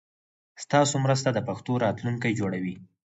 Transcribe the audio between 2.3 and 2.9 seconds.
جوړوي.